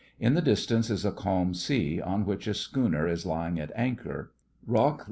In 0.19 0.33
the 0.33 0.41
distance 0.41 0.89
is 0.89 1.05
a 1.05 1.11
calm 1.11 1.53
sea, 1.53 2.01
on 2.01 2.25
which 2.25 2.47
a 2.47 2.55
schooner 2.55 3.07
is 3.07 3.23
lying 3.23 3.59
at 3.59 3.71
anchor. 3.75 4.31
Rock 4.65 4.97
L. 4.99 4.99